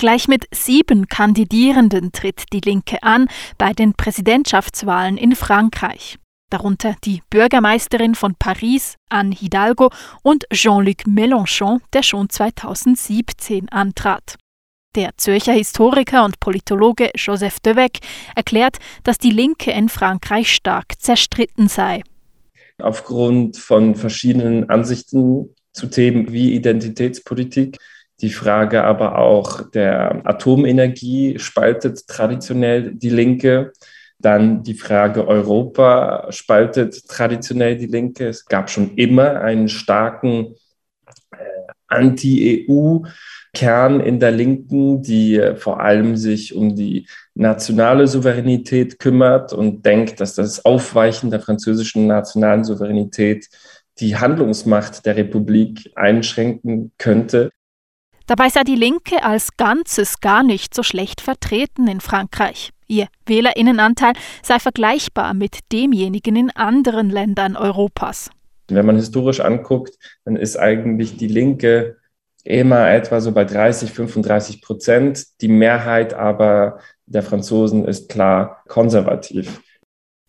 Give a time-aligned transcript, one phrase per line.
[0.00, 3.26] Gleich mit sieben Kandidierenden tritt die Linke an
[3.58, 6.18] bei den Präsidentschaftswahlen in Frankreich.
[6.50, 9.90] Darunter die Bürgermeisterin von Paris, Anne Hidalgo,
[10.22, 14.36] und Jean-Luc Mélenchon, der schon 2017 antrat.
[14.94, 17.98] Der Zürcher Historiker und Politologe Joseph Devec
[18.36, 22.04] erklärt, dass die Linke in Frankreich stark zerstritten sei.
[22.80, 27.78] Aufgrund von verschiedenen Ansichten zu Themen wie Identitätspolitik
[28.20, 33.72] die Frage aber auch der Atomenergie spaltet traditionell die Linke.
[34.18, 38.26] Dann die Frage Europa spaltet traditionell die Linke.
[38.26, 40.56] Es gab schon immer einen starken
[41.30, 41.36] äh,
[41.86, 49.86] Anti-EU-Kern in der Linken, die äh, vor allem sich um die nationale Souveränität kümmert und
[49.86, 53.48] denkt, dass das Aufweichen der französischen nationalen Souveränität
[54.00, 57.50] die Handlungsmacht der Republik einschränken könnte.
[58.28, 62.72] Dabei sei die Linke als Ganzes gar nicht so schlecht vertreten in Frankreich.
[62.86, 68.30] Ihr Wählerinnenanteil sei vergleichbar mit demjenigen in anderen Ländern Europas.
[68.68, 69.94] Wenn man historisch anguckt,
[70.26, 71.96] dann ist eigentlich die Linke
[72.44, 75.24] immer etwa so bei 30, 35 Prozent.
[75.40, 79.62] Die Mehrheit aber der Franzosen ist klar konservativ.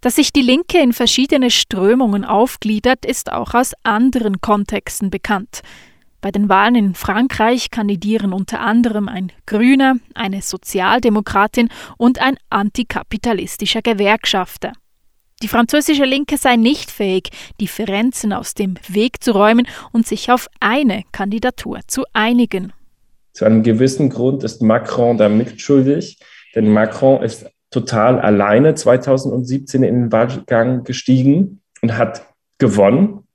[0.00, 5.60] Dass sich die Linke in verschiedene Strömungen aufgliedert, ist auch aus anderen Kontexten bekannt.
[6.22, 13.82] Bei den Wahlen in Frankreich kandidieren unter anderem ein Grüner, eine Sozialdemokratin und ein antikapitalistischer
[13.82, 14.72] Gewerkschafter.
[15.42, 20.46] Die französische Linke sei nicht fähig, Differenzen aus dem Weg zu räumen und sich auf
[20.60, 22.72] eine Kandidatur zu einigen.
[23.32, 26.20] Zu einem gewissen Grund ist Macron da mitschuldig,
[26.54, 32.24] denn Macron ist total alleine 2017 in den Wahlgang gestiegen und hat
[32.58, 33.26] gewonnen.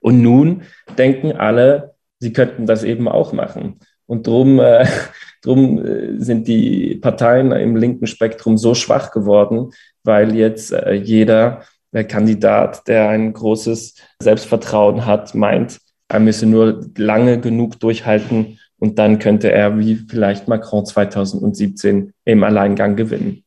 [0.00, 0.62] Und nun
[0.98, 1.91] denken alle,
[2.22, 3.80] sie könnten das eben auch machen.
[4.06, 4.86] Und drum, äh,
[5.42, 9.72] drum äh, sind die Parteien im linken Spektrum so schwach geworden,
[10.04, 16.86] weil jetzt äh, jeder äh, Kandidat, der ein großes Selbstvertrauen hat, meint, er müsse nur
[16.96, 23.41] lange genug durchhalten und dann könnte er wie vielleicht Macron 2017 im Alleingang gewinnen.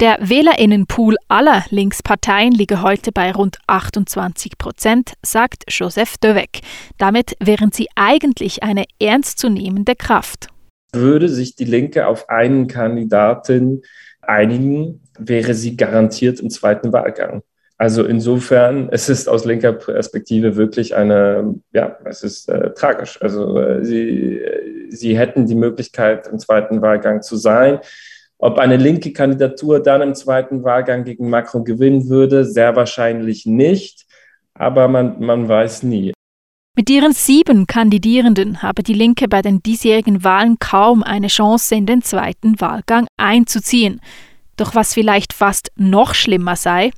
[0.00, 6.60] Der Wählerinnenpool aller Linksparteien liege heute bei rund 28 Prozent, sagt Joseph Devec.
[6.98, 10.48] Damit wären sie eigentlich eine ernstzunehmende Kraft.
[10.92, 13.80] Würde sich die Linke auf einen Kandidaten
[14.20, 17.42] einigen, wäre sie garantiert im zweiten Wahlgang.
[17.78, 23.20] Also insofern, es ist aus linker Perspektive wirklich eine, ja, es ist äh, tragisch.
[23.22, 27.80] Also äh, sie, äh, sie hätten die Möglichkeit, im zweiten Wahlgang zu sein.
[28.38, 34.06] Ob eine linke Kandidatur dann im zweiten Wahlgang gegen Macron gewinnen würde, sehr wahrscheinlich nicht,
[34.54, 36.12] aber man, man weiß nie.
[36.76, 41.86] Mit ihren sieben Kandidierenden habe die Linke bei den diesjährigen Wahlen kaum eine Chance, in
[41.86, 44.00] den zweiten Wahlgang einzuziehen.
[44.58, 46.90] Doch was vielleicht fast noch schlimmer sei,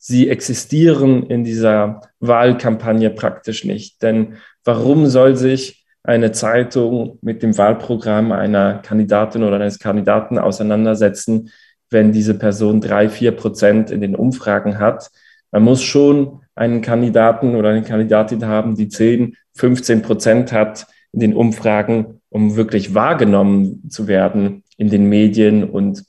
[0.00, 4.02] sie existieren in dieser Wahlkampagne praktisch nicht.
[4.02, 11.50] Denn warum soll sich eine Zeitung mit dem Wahlprogramm einer Kandidatin oder eines Kandidaten auseinandersetzen,
[11.90, 15.10] wenn diese Person drei, vier Prozent in den Umfragen hat.
[15.50, 21.20] Man muss schon einen Kandidaten oder eine Kandidatin haben, die 10, 15 Prozent hat in
[21.20, 26.04] den Umfragen, um wirklich wahrgenommen zu werden in den Medien und,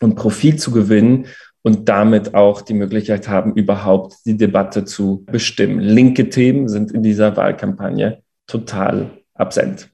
[0.00, 1.26] und Profil zu gewinnen
[1.62, 5.80] und damit auch die Möglichkeit haben, überhaupt die Debatte zu bestimmen.
[5.80, 9.88] Linke Themen sind in dieser Wahlkampagne total absent.